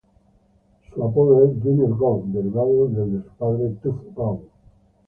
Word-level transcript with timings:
Su 0.91 1.03
apodo 1.05 1.45
es 1.45 1.51
"Junior 1.61 1.95
Gong", 1.95 2.23
derivación 2.33 2.95
del 2.95 3.17
de 3.17 3.23
su 3.23 3.29
padre, 3.37 3.69
"Tuff 3.83 3.97
Gong". 4.15 4.39